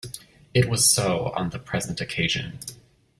It 0.55 0.67
was 0.67 0.91
so 0.91 1.31
on 1.35 1.51
the 1.51 1.59
present 1.59 2.01
occasion. 2.01 2.57